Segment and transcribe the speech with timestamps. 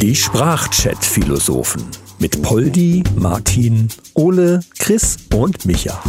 [0.00, 1.84] Die Sprachchat-Philosophen
[2.18, 6.02] mit Poldi, Martin, Ole, Chris und Micha.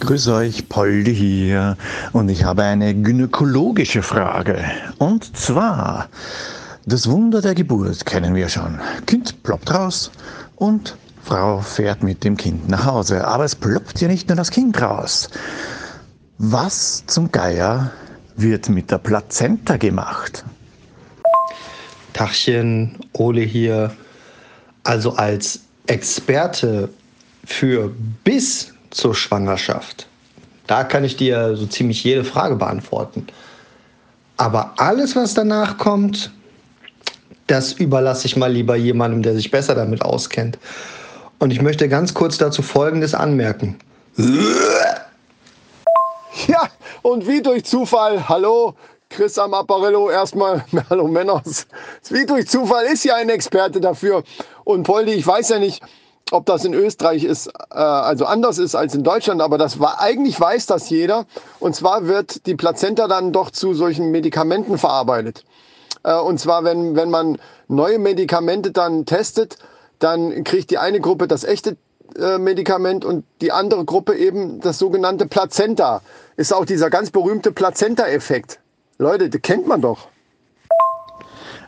[0.00, 1.76] Grüß euch, Poldi hier.
[2.12, 4.64] Und ich habe eine gynäkologische Frage.
[4.98, 6.08] Und zwar,
[6.86, 8.80] das Wunder der Geburt kennen wir schon.
[9.06, 10.10] Kind ploppt raus
[10.56, 13.26] und Frau fährt mit dem Kind nach Hause.
[13.26, 15.30] Aber es ploppt ja nicht nur das Kind raus.
[16.38, 17.92] Was zum Geier
[18.40, 20.44] wird mit der Plazenta gemacht?
[22.12, 23.94] Tachchen, Ole hier.
[24.84, 26.88] Also als Experte
[27.44, 27.92] für
[28.24, 30.06] bis zur Schwangerschaft,
[30.66, 33.26] da kann ich dir so ziemlich jede Frage beantworten.
[34.36, 36.30] Aber alles, was danach kommt,
[37.46, 40.58] das überlasse ich mal lieber jemandem, der sich besser damit auskennt.
[41.38, 43.76] Und ich möchte ganz kurz dazu Folgendes anmerken.
[47.10, 48.74] Und wie durch Zufall, hallo,
[49.08, 51.66] Chris am Apparello, erstmal, hallo Männers.
[52.08, 54.22] Wie durch Zufall ist ja ein Experte dafür.
[54.62, 55.82] Und Poldi, ich weiß ja nicht,
[56.30, 60.00] ob das in Österreich ist, äh, also anders ist als in Deutschland, aber das war,
[60.00, 61.26] eigentlich weiß das jeder.
[61.58, 65.44] Und zwar wird die Plazenta dann doch zu solchen Medikamenten verarbeitet.
[66.04, 69.58] Äh, und zwar, wenn, wenn man neue Medikamente dann testet,
[69.98, 71.76] dann kriegt die eine Gruppe das echte
[72.16, 76.02] äh, Medikament und die andere Gruppe eben das sogenannte Plazenta.
[76.40, 78.60] Ist auch dieser ganz berühmte Plazenta-Effekt.
[78.96, 80.08] Leute, das kennt man doch.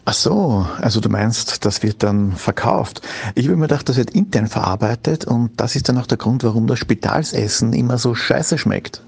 [0.07, 3.03] Ach so, also du meinst, das wird dann verkauft.
[3.35, 6.43] Ich habe mir gedacht, das wird intern verarbeitet und das ist dann auch der Grund,
[6.43, 9.03] warum das Spitalsessen immer so scheiße schmeckt.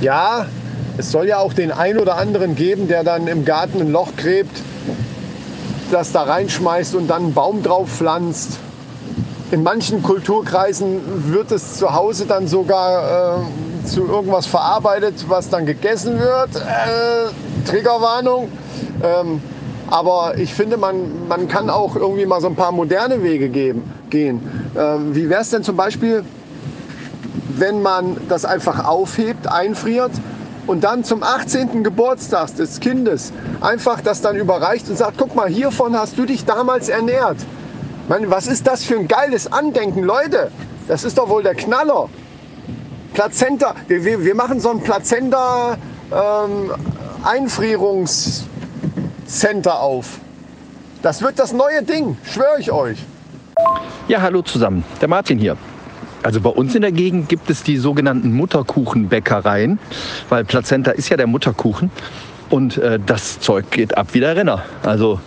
[0.00, 0.46] Ja,
[0.96, 4.16] es soll ja auch den einen oder anderen geben, der dann im Garten ein Loch
[4.16, 4.62] gräbt,
[5.90, 8.58] das da reinschmeißt und dann einen Baum drauf pflanzt.
[9.50, 15.64] In manchen Kulturkreisen wird es zu Hause dann sogar äh, zu irgendwas verarbeitet, was dann
[15.64, 16.56] gegessen wird.
[16.56, 18.50] Äh, Triggerwarnung.
[19.02, 19.40] Ähm,
[19.90, 23.90] aber ich finde, man, man kann auch irgendwie mal so ein paar moderne Wege geben,
[24.10, 24.42] gehen.
[24.76, 26.24] Ähm, wie wäre es denn zum Beispiel,
[27.56, 30.12] wenn man das einfach aufhebt, einfriert
[30.66, 31.84] und dann zum 18.
[31.84, 36.44] Geburtstag des Kindes einfach das dann überreicht und sagt, guck mal, hiervon hast du dich
[36.44, 37.38] damals ernährt.
[38.08, 40.50] Meine, was ist das für ein geiles Andenken, Leute?
[40.88, 42.08] Das ist doch wohl der Knaller.
[43.12, 45.76] Plazenta, wir, wir, wir machen so ein Plazenta
[46.10, 46.72] ähm,
[47.22, 50.20] Einfrierungscenter auf.
[51.02, 52.96] Das wird das neue Ding, schwöre ich euch.
[54.08, 55.58] Ja, hallo zusammen, der Martin hier.
[56.22, 59.78] Also bei uns in der Gegend gibt es die sogenannten Mutterkuchenbäckereien,
[60.30, 61.90] weil Plazenta ist ja der Mutterkuchen
[62.48, 64.64] und äh, das Zeug geht ab wie der Renner.
[64.82, 65.20] Also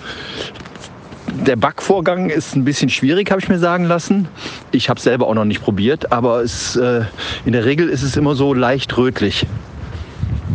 [1.32, 4.28] der Backvorgang ist ein bisschen schwierig, habe ich mir sagen lassen.
[4.72, 7.04] Ich habe selber auch noch nicht probiert, aber es, äh,
[7.46, 9.46] in der Regel ist es immer so leicht rötlich.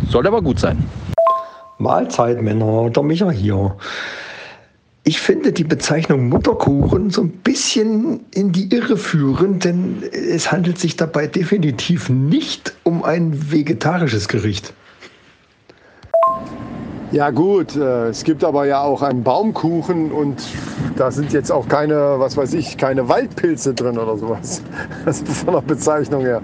[0.09, 0.83] Soll aber gut sein.
[1.79, 3.75] Mahlzeit, Männer, der Micha hier.
[5.03, 10.79] Ich finde die Bezeichnung Mutterkuchen so ein bisschen in die Irre führend, denn es handelt
[10.79, 14.73] sich dabei definitiv nicht um ein vegetarisches Gericht.
[17.11, 20.43] Ja gut, äh, es gibt aber ja auch einen Baumkuchen und
[20.97, 24.61] da sind jetzt auch keine, was weiß ich, keine Waldpilze drin oder sowas.
[25.05, 26.41] Das ist von der Bezeichnung her.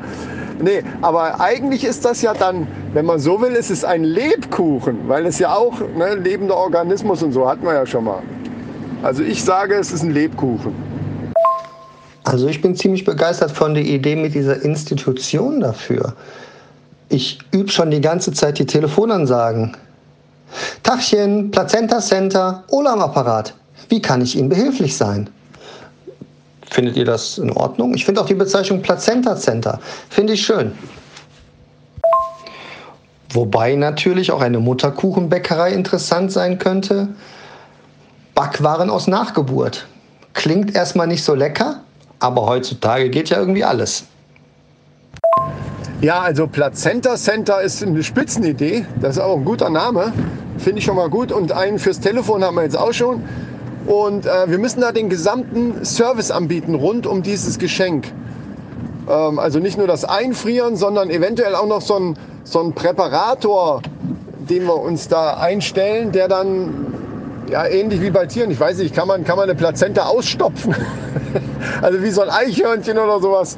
[0.62, 5.10] Nee, aber eigentlich ist das ja dann, wenn man so will, ist es ein Lebkuchen,
[5.10, 8.22] weil es ja auch ne, lebender Organismus und so hatten wir ja schon mal.
[9.02, 10.74] Also ich sage, es ist ein Lebkuchen.
[12.24, 16.14] Also ich bin ziemlich begeistert von der Idee mit dieser Institution dafür.
[17.10, 19.76] Ich übe schon die ganze Zeit die Telefonansagen.
[20.84, 23.54] Tachchen, Plazenta Center, Ola am Apparat.
[23.90, 25.30] Wie kann ich Ihnen behilflich sein?
[26.70, 27.94] Findet ihr das in Ordnung?
[27.94, 29.80] Ich finde auch die Bezeichnung Plazenta Center.
[30.10, 30.72] Finde ich schön.
[33.32, 37.10] Wobei natürlich auch eine Mutterkuchenbäckerei interessant sein könnte.
[38.36, 39.88] Backwaren aus Nachgeburt.
[40.34, 41.82] Klingt erstmal nicht so lecker,
[42.20, 44.06] aber heutzutage geht ja irgendwie alles.
[46.02, 48.86] Ja, also Plazenta Center ist eine Spitzenidee.
[49.00, 50.12] Das ist auch ein guter Name.
[50.64, 51.34] Finde ich schon mal gut.
[51.34, 53.24] Und einen fürs Telefon haben wir jetzt auch schon.
[53.86, 58.08] Und äh, wir müssen da den gesamten Service anbieten rund um dieses Geschenk.
[59.10, 63.82] Ähm, also nicht nur das Einfrieren, sondern eventuell auch noch so ein, so ein Präparator,
[64.50, 66.94] den wir uns da einstellen, der dann
[67.50, 68.50] ja, ähnlich wie bei Tieren.
[68.50, 70.74] Ich weiß nicht, kann man, kann man eine Plazenta ausstopfen?
[71.82, 73.58] also wie so ein Eichhörnchen oder sowas.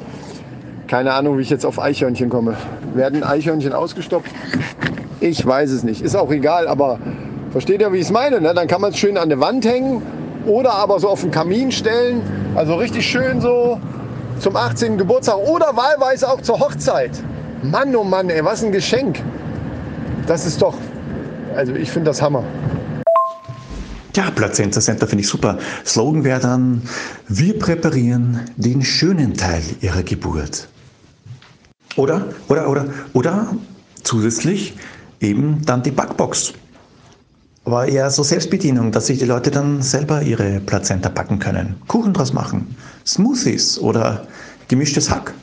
[0.88, 2.56] Keine Ahnung, wie ich jetzt auf Eichhörnchen komme.
[2.94, 4.32] Werden Eichhörnchen ausgestopft?
[5.20, 6.02] Ich weiß es nicht.
[6.02, 6.98] Ist auch egal, aber
[7.50, 8.40] versteht ihr, wie ich es meine?
[8.40, 8.52] Ne?
[8.54, 10.02] Dann kann man es schön an der Wand hängen
[10.46, 12.20] oder aber so auf den Kamin stellen.
[12.54, 13.80] Also richtig schön so
[14.40, 14.98] zum 18.
[14.98, 17.12] Geburtstag oder wahlweise auch zur Hochzeit.
[17.62, 19.22] Mann, oh Mann, ey, was ein Geschenk.
[20.26, 20.74] das ist doch,
[21.54, 22.44] also ich finde das Hammer.
[24.14, 25.58] Ja, Plazenta Center finde ich super.
[25.84, 26.82] Slogan wäre dann,
[27.28, 30.68] wir präparieren den schönen Teil ihrer Geburt.
[31.96, 33.54] Oder, oder, oder, oder
[34.02, 34.74] zusätzlich
[35.20, 36.52] eben dann die Backbox.
[37.64, 41.74] Aber eher so Selbstbedienung, dass sich die Leute dann selber ihre Plazenta backen können.
[41.88, 44.26] Kuchen draus machen, Smoothies oder
[44.68, 45.34] gemischtes Hack.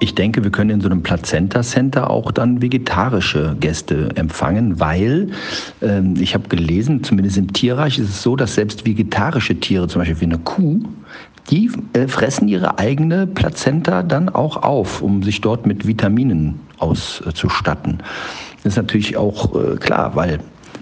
[0.00, 5.30] Ich denke, wir können in so einem Plazenta-Center auch dann vegetarische Gäste empfangen, weil
[5.82, 10.00] ähm, ich habe gelesen, zumindest im Tierreich ist es so, dass selbst vegetarische Tiere, zum
[10.00, 10.82] Beispiel wie eine Kuh,
[11.50, 17.98] die äh, fressen ihre eigene Plazenta dann auch auf, um sich dort mit Vitaminen auszustatten.
[18.62, 20.40] Das ist natürlich auch äh, klar, weil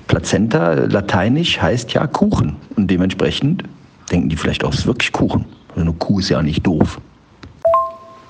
[0.09, 3.65] Plazenta lateinisch heißt ja Kuchen und dementsprechend
[4.11, 5.45] denken die vielleicht auch, es ist wirklich Kuchen.
[5.75, 7.01] Eine Kuh ist ja nicht doof.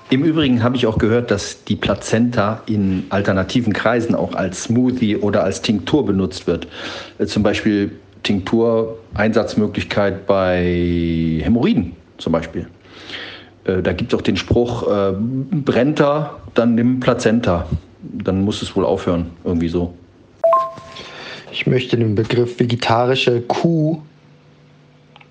[0.09, 5.17] Im Übrigen habe ich auch gehört, dass die Plazenta in alternativen Kreisen auch als Smoothie
[5.17, 6.67] oder als Tinktur benutzt wird.
[7.17, 7.91] Äh, zum Beispiel
[8.23, 12.67] Tinktur, Einsatzmöglichkeit bei Hämorrhoiden zum Beispiel.
[13.65, 17.67] Äh, da gibt es auch den Spruch, äh, brennt er, dann nimm Plazenta.
[18.01, 19.93] Dann muss es wohl aufhören, irgendwie so.
[21.51, 24.01] Ich möchte den Begriff vegetarische Kuh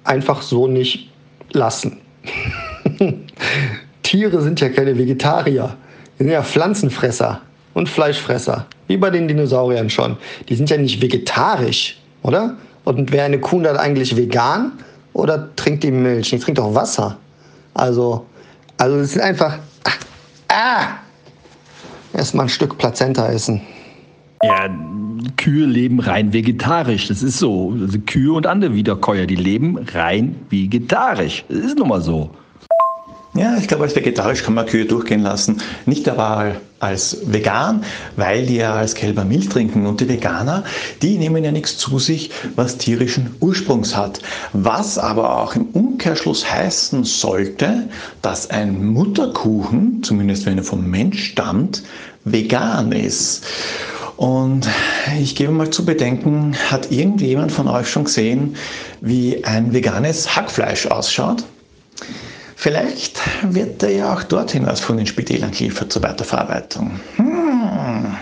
[0.04, 1.10] einfach so nicht
[1.52, 1.98] lassen.
[4.02, 5.76] Tiere sind ja keine Vegetarier.
[6.18, 7.42] Die sind ja Pflanzenfresser
[7.74, 8.66] und Fleischfresser.
[8.86, 10.16] Wie bei den Dinosauriern schon.
[10.48, 12.56] Die sind ja nicht vegetarisch, oder?
[12.84, 14.72] Und wäre eine Kuh dann eigentlich vegan
[15.16, 16.28] oder trinkt die Milch?
[16.28, 17.16] Die trinkt doch Wasser.
[17.72, 18.26] Also,
[18.76, 19.58] also es sind einfach.
[19.84, 19.92] Ah!
[20.52, 20.88] ah
[22.12, 23.62] Erstmal ein Stück Plazenta essen.
[24.42, 24.68] Ja,
[25.36, 27.08] Kühe leben rein vegetarisch.
[27.08, 27.74] Das ist so.
[27.80, 31.44] Also Kühe und andere Wiederkäuer, die leben rein vegetarisch.
[31.48, 32.30] Das ist nun mal so.
[33.36, 35.60] Ja, ich glaube, als vegetarisch kann man Kühe durchgehen lassen.
[35.84, 37.84] Nicht aber als vegan,
[38.16, 39.86] weil die ja als Kälber Milch trinken.
[39.86, 40.64] Und die Veganer,
[41.02, 44.20] die nehmen ja nichts zu sich, was tierischen Ursprungs hat.
[44.54, 47.88] Was aber auch im Umkehrschluss heißen sollte,
[48.22, 51.82] dass ein Mutterkuchen, zumindest wenn er vom Mensch stammt,
[52.24, 53.44] vegan ist.
[54.16, 54.66] Und
[55.20, 58.56] ich gebe mal zu bedenken, hat irgendjemand von euch schon gesehen,
[59.02, 61.44] wie ein veganes Hackfleisch ausschaut?
[62.66, 63.20] Vielleicht
[63.54, 66.98] wird er ja auch dorthin was von den Spitälern geliefert zur Weiterverarbeitung.
[67.14, 68.16] Hm.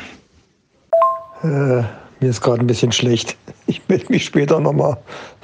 [1.42, 3.38] Äh, mir ist gerade ein bisschen schlecht.
[3.66, 4.98] Ich melde mich später nochmal.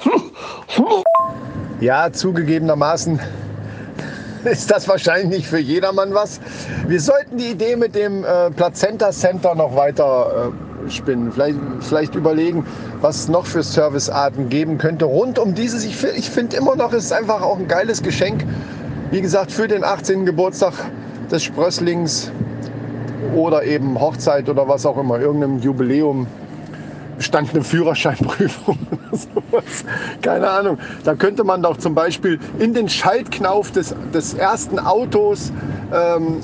[1.79, 3.19] Ja, zugegebenermaßen
[4.43, 6.39] ist das wahrscheinlich nicht für jedermann was.
[6.87, 10.53] Wir sollten die Idee mit dem äh, Plazenta Center noch weiter
[10.85, 11.31] äh, spinnen.
[11.31, 12.67] Vielleicht, vielleicht überlegen,
[13.01, 15.83] was es noch für Servicearten geben könnte rund um dieses.
[15.85, 18.45] Ich, ich finde immer noch, es ist einfach auch ein geiles Geschenk
[19.11, 20.25] wie gesagt, für den 18.
[20.25, 20.73] Geburtstag
[21.29, 22.31] des Sprösslings
[23.35, 26.27] oder eben Hochzeit oder was auch immer, irgendeinem Jubiläum
[27.19, 29.85] stand eine Führerscheinprüfung oder sowas.
[30.21, 30.77] Keine Ahnung.
[31.03, 35.51] Da könnte man doch zum Beispiel in den Schaltknauf des, des ersten Autos
[35.93, 36.39] ähm,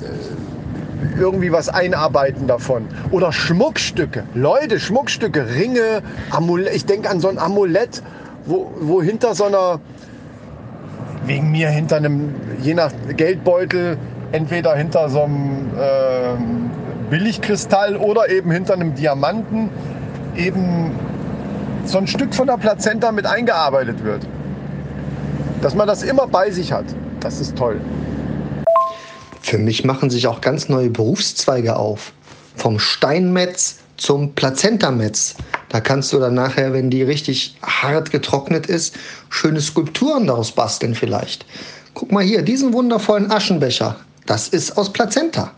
[1.18, 2.86] irgendwie was einarbeiten davon.
[3.10, 4.24] Oder Schmuckstücke.
[4.34, 6.74] Leute, Schmuckstücke, Ringe, Amulett.
[6.74, 8.02] Ich denke an so ein Amulett,
[8.44, 9.80] wo, wo hinter so einer
[11.28, 13.96] wegen mir hinter einem, je nach Geldbeutel,
[14.32, 19.70] entweder hinter so einem äh, Billigkristall oder eben hinter einem Diamanten
[20.36, 20.92] eben
[21.84, 24.26] so ein Stück von der Plazenta mit eingearbeitet wird.
[25.62, 26.84] Dass man das immer bei sich hat,
[27.20, 27.80] das ist toll.
[29.40, 32.12] Für mich machen sich auch ganz neue Berufszweige auf.
[32.56, 35.36] Vom Steinmetz zum Plazentametz.
[35.68, 38.94] Da kannst du dann nachher, wenn die richtig hart getrocknet ist,
[39.28, 41.46] schöne Skulpturen daraus basteln vielleicht.
[41.98, 43.96] Guck mal hier, diesen wundervollen Aschenbecher.
[44.24, 45.50] Das ist aus Plazenta.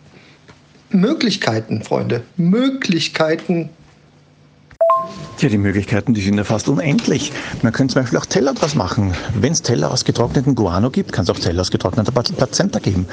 [0.89, 2.23] Möglichkeiten, Freunde.
[2.39, 3.69] Möglichkeiten.
[5.37, 7.31] Ja, die Möglichkeiten, die sind ja fast unendlich.
[7.61, 9.13] Man könnte zum Beispiel auch Teller draus machen.
[9.35, 13.07] Wenn es Teller aus getrockneten Guano gibt, kann es auch Teller aus getrockneter Plazenta geben.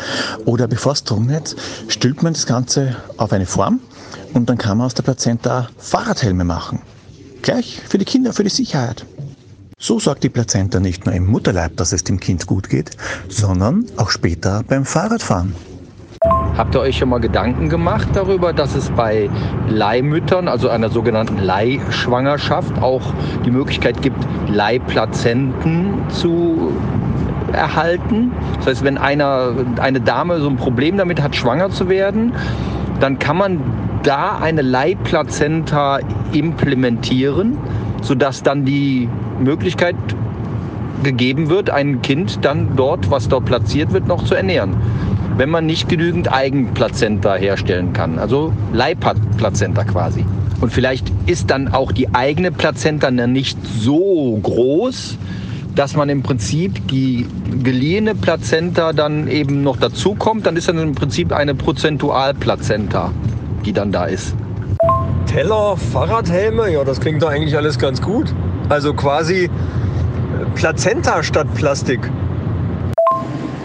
[0.46, 1.54] Oder bevor es trocknet,
[1.90, 3.82] stülpt man das Ganze auf eine Form
[4.36, 6.80] und dann kann man aus der Plazenta Fahrradhelme machen.
[7.42, 9.06] Gleich für die Kinder, für die Sicherheit.
[9.80, 13.86] So sorgt die Plazenta nicht nur im Mutterleib, dass es dem Kind gut geht, sondern
[13.98, 15.54] auch später beim Fahrradfahren.
[16.58, 19.30] Habt ihr euch schon mal Gedanken gemacht darüber, dass es bei
[19.70, 23.04] Leihmüttern, also einer sogenannten Leihschwangerschaft, auch
[23.46, 24.18] die Möglichkeit gibt,
[24.50, 26.72] Leihplazenten zu
[27.54, 28.32] erhalten?
[28.58, 32.34] Das heißt, wenn einer, eine Dame so ein Problem damit hat, schwanger zu werden,
[33.00, 33.62] dann kann man
[34.02, 36.00] da eine Leihplazenta
[36.34, 37.60] implementieren,
[38.02, 39.08] sodass dann die
[39.40, 39.96] Möglichkeit
[41.04, 44.76] gegeben wird, ein Kind dann dort, was dort platziert wird, noch zu ernähren.
[45.38, 48.18] wenn man nicht genügend Eigenplazenta herstellen kann.
[48.18, 50.26] Also Leihplazenta quasi.
[50.60, 55.18] Und vielleicht ist dann auch die eigene Plazenta nicht so groß,
[55.76, 57.28] dass man im Prinzip die
[57.64, 60.48] geliehene Plazenta dann eben noch dazukommt.
[60.48, 63.12] Dann ist dann im Prinzip eine Prozentualplazenta,
[63.64, 64.34] die dann da ist.
[65.28, 68.34] Teller, Fahrradhelme, ja, das klingt doch eigentlich alles ganz gut.
[68.70, 69.50] Also quasi äh,
[70.56, 72.02] Plazenta statt Plastik.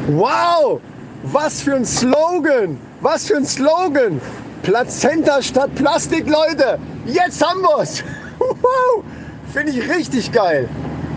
[0.07, 0.81] Wow!
[1.25, 2.79] Was für ein Slogan!
[3.01, 4.21] Was für ein Slogan!
[4.63, 6.79] Plazenta statt Plastik, Leute!
[7.07, 8.05] Jetzt haben wir's!
[8.39, 9.05] Wow!
[9.53, 10.69] Finde ich richtig geil.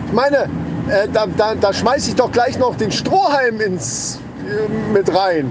[0.08, 0.50] Ich meine,
[0.90, 5.50] äh, da, da, da schmeiße ich doch gleich noch den Strohhalm ins, äh, mit rein.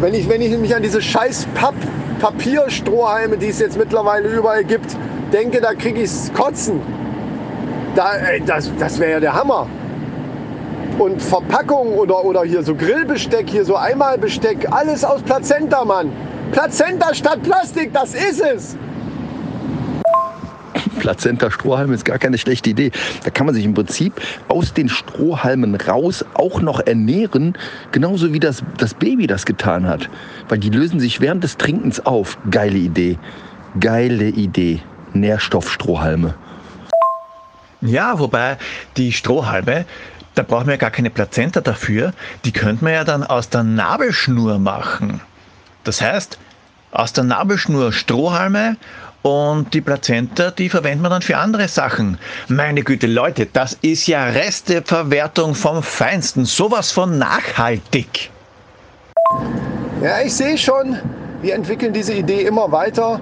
[0.00, 1.74] Wenn ich, wenn ich mich an diese scheiß Papp,
[2.20, 4.96] Papierstrohhalme, die es jetzt mittlerweile überall gibt,
[5.32, 6.80] denke, da kriege ich's kotzen.
[7.98, 9.66] Da, ey, das das wäre ja der Hammer
[11.00, 16.12] und Verpackung oder, oder hier so Grillbesteck, hier so Einmalbesteck, alles aus Plazenta, Mann.
[16.52, 18.76] Plazenta statt Plastik, das ist es.
[21.00, 22.92] Plazenta-Strohhalm ist gar keine schlechte Idee.
[23.24, 24.12] Da kann man sich im Prinzip
[24.46, 27.58] aus den Strohhalmen raus auch noch ernähren,
[27.90, 30.08] genauso wie das, das Baby das getan hat.
[30.48, 32.38] Weil die lösen sich während des Trinkens auf.
[32.48, 33.18] Geile Idee.
[33.80, 34.82] Geile Idee.
[35.14, 36.34] Nährstoffstrohhalme.
[37.80, 38.56] Ja, wobei
[38.96, 39.84] die Strohhalme,
[40.34, 42.12] da braucht man ja gar keine Plazenta dafür.
[42.44, 45.20] Die könnte man ja dann aus der Nabelschnur machen.
[45.84, 46.38] Das heißt,
[46.90, 48.76] aus der Nabelschnur Strohhalme
[49.22, 52.18] und die Plazenta, die verwendet man dann für andere Sachen.
[52.48, 56.44] Meine Güte, Leute, das ist ja Resteverwertung vom Feinsten.
[56.44, 58.30] Sowas von nachhaltig.
[60.02, 60.98] Ja, ich sehe schon,
[61.42, 63.20] wir entwickeln diese Idee immer weiter.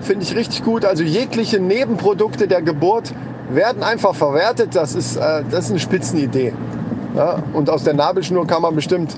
[0.00, 0.84] Finde ich richtig gut.
[0.84, 3.12] Also jegliche Nebenprodukte der Geburt
[3.50, 4.74] werden einfach verwertet.
[4.74, 6.52] Das ist, äh, das ist eine Spitzenidee.
[7.14, 7.38] Ja?
[7.52, 9.16] Und aus der Nabelschnur kann man bestimmt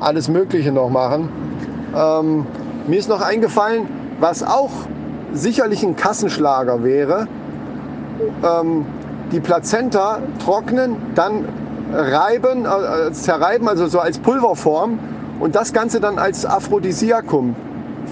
[0.00, 1.28] alles Mögliche noch machen.
[1.94, 2.46] Ähm,
[2.86, 3.88] mir ist noch eingefallen,
[4.20, 4.70] was auch
[5.32, 7.26] sicherlich ein Kassenschlager wäre,
[8.42, 8.86] ähm,
[9.32, 11.44] die Plazenta trocknen, dann
[11.92, 14.98] reiben, äh, zerreiben, also so als Pulverform
[15.40, 17.54] und das Ganze dann als Aphrodisiakum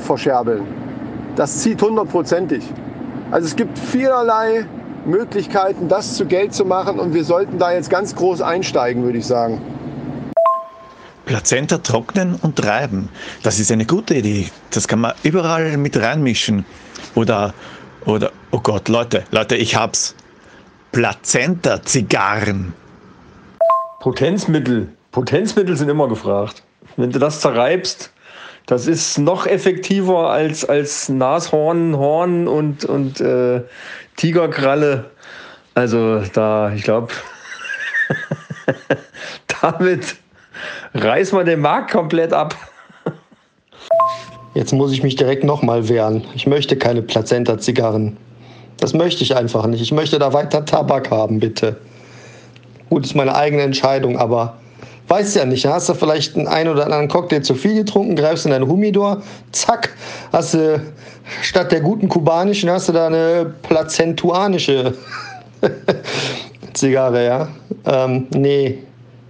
[0.02, 0.62] verscherbeln.
[1.36, 2.70] Das zieht hundertprozentig.
[3.30, 4.66] Also es gibt vielerlei
[5.06, 9.18] Möglichkeiten, das zu Geld zu machen und wir sollten da jetzt ganz groß einsteigen, würde
[9.18, 9.60] ich sagen.
[11.24, 13.08] Plazenta trocknen und treiben.
[13.42, 14.48] Das ist eine gute Idee.
[14.70, 16.66] Das kann man überall mit reinmischen.
[17.14, 17.54] Oder,
[18.04, 20.14] oder, oh Gott, Leute, Leute, ich hab's.
[20.92, 22.72] Plazenta-Zigarren.
[24.00, 24.88] Potenzmittel.
[25.10, 26.62] Potenzmittel sind immer gefragt.
[26.96, 28.12] Wenn du das zerreibst,
[28.66, 33.60] das ist noch effektiver als, als Nashorn, Horn und, und äh,
[34.16, 35.10] Tigerkralle.
[35.74, 37.12] Also da, ich glaube,
[39.60, 40.16] damit
[40.94, 42.56] reißen wir den Markt komplett ab.
[44.54, 46.24] Jetzt muss ich mich direkt nochmal wehren.
[46.34, 48.16] Ich möchte keine Plazenta-Zigarren.
[48.78, 49.82] Das möchte ich einfach nicht.
[49.82, 51.76] Ich möchte da weiter Tabak haben, bitte.
[52.88, 54.56] Gut, ist meine eigene Entscheidung, aber
[55.14, 55.64] weißt ja nicht.
[55.64, 59.22] Hast du vielleicht einen ein oder anderen Cocktail zu viel getrunken, greifst in deinen Humidor,
[59.52, 59.90] zack,
[60.32, 60.80] hast du
[61.40, 64.94] statt der guten kubanischen hast du da eine plazentuanische
[66.72, 67.48] Zigarre, ja?
[67.86, 68.78] Ähm, nee,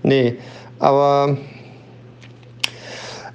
[0.03, 0.37] nee.
[0.79, 1.37] Aber,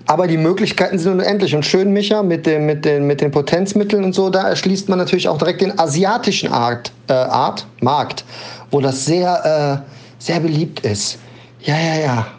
[0.08, 1.53] aber die Möglichkeiten sind unendlich.
[1.53, 4.98] Und schön, Micha, mit, dem, mit, den, mit den Potenzmitteln und so, da erschließt man
[4.98, 8.25] natürlich auch direkt den asiatischen Art, äh, Art Markt,
[8.72, 11.20] wo das sehr, äh, sehr beliebt ist.
[11.62, 12.38] Ja, ja, ja.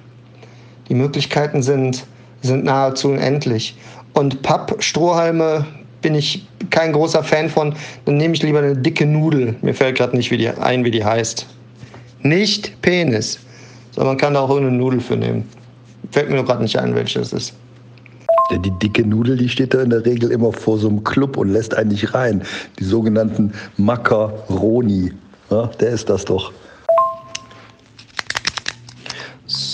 [0.91, 2.05] Die Möglichkeiten sind,
[2.43, 3.77] sind nahezu unendlich.
[4.13, 5.65] Und Pappstrohhalme
[6.03, 7.75] bin ich kein großer Fan von.
[8.05, 9.55] Dann nehme ich lieber eine dicke Nudel.
[9.63, 11.47] Mir fällt gerade nicht wie die, ein, wie die heißt.
[12.23, 13.39] Nicht Penis.
[13.93, 15.49] Sondern man kann da auch irgendeine Nudel für nehmen.
[16.11, 17.55] Fällt mir nur gerade nicht ein, welche das ist.
[18.65, 21.53] Die dicke Nudel, die steht da in der Regel immer vor so einem Club und
[21.53, 22.43] lässt einen nicht rein.
[22.81, 25.13] Die sogenannten Macaroni.
[25.51, 26.53] Ja, der ist das doch.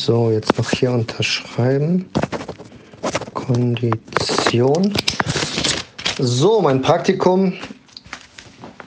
[0.06, 2.08] So, jetzt noch hier unterschreiben.
[3.34, 4.94] Kondition.
[6.20, 7.54] So, mein Praktikum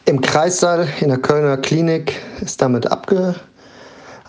[0.05, 3.35] im Kreissaal in der Kölner Klinik ist damit abge,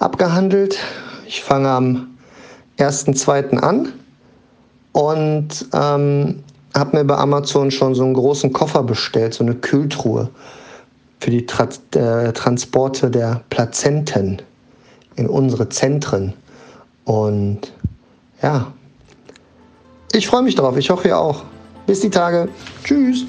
[0.00, 0.80] abgehandelt.
[1.28, 2.18] Ich fange am
[2.78, 3.58] 1.2.
[3.58, 3.92] an
[4.90, 6.42] und ähm,
[6.76, 10.28] habe mir bei Amazon schon so einen großen Koffer bestellt, so eine Kühltruhe
[11.20, 14.42] für die Tra äh, Transporte der Plazenten
[15.14, 16.34] in unsere Zentren.
[17.04, 17.72] Und
[18.42, 18.66] ja,
[20.12, 20.76] ich freue mich drauf.
[20.76, 21.44] Ich hoffe, ihr auch.
[21.86, 22.48] Bis die Tage.
[22.84, 23.24] Tschüss.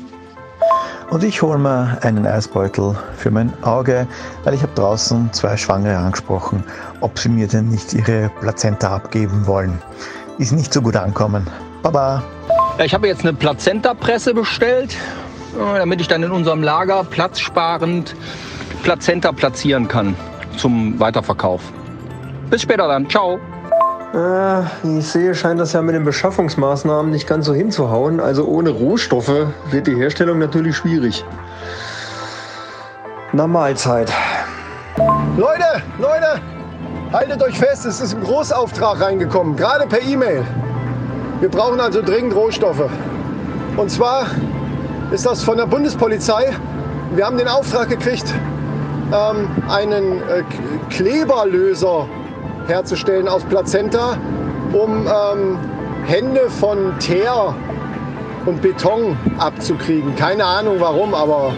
[1.12, 4.08] Und ich hole mir einen Eisbeutel für mein Auge,
[4.44, 6.64] weil ich habe draußen zwei Schwangere angesprochen,
[7.02, 9.80] ob sie mir denn nicht ihre Plazenta abgeben wollen.
[10.38, 11.46] ist nicht so gut ankommen.
[11.84, 12.24] Baba.
[12.78, 14.96] Ja, ich habe jetzt eine Plazenta-Presse bestellt,
[15.60, 18.16] äh, damit ich dann in unserem Lager platzsparend
[18.84, 20.16] Plazenta platzieren kann
[20.58, 21.62] zum Weiterverkauf.
[22.50, 23.10] Bis später dann.
[23.10, 23.40] Ciao.
[24.14, 28.20] Äh, wie ich sehe, scheint das ja mit den Beschaffungsmaßnahmen nicht ganz so hinzuhauen.
[28.20, 31.24] Also ohne Rohstoffe wird die Herstellung natürlich schwierig.
[33.32, 34.12] Na Mahlzeit.
[35.38, 36.42] Leute, Leute,
[37.14, 40.44] haltet euch fest, es ist ein Großauftrag reingekommen, gerade per E-Mail.
[41.40, 42.90] Wir brauchen also dringend Rohstoffe.
[43.78, 44.26] Und zwar
[45.12, 46.52] ist das von der Bundespolizei.
[47.16, 48.34] Wir haben den Auftrag gekriegt,
[49.14, 50.44] ähm, einen äh,
[50.90, 52.10] Kleberlöser
[52.68, 54.18] herzustellen aus Plazenta,
[54.74, 55.58] um ähm,
[56.06, 57.56] Hände von Teer
[58.46, 60.16] und Beton abzukriegen.
[60.16, 61.54] Keine Ahnung warum, aber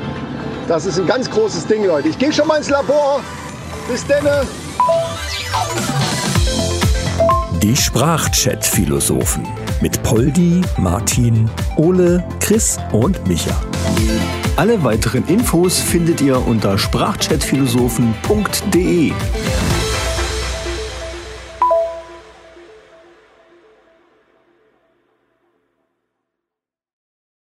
[0.67, 2.09] das ist ein ganz großes Ding, Leute.
[2.09, 3.21] Ich gehe schon mal ins Labor.
[3.89, 4.23] Bis denn.
[7.61, 9.45] Die Sprachchat-Philosophen
[9.81, 13.55] mit Poldi, Martin, Ole, Chris und Micha.
[14.55, 19.13] Alle weiteren Infos findet ihr unter sprachchatphilosophen.de.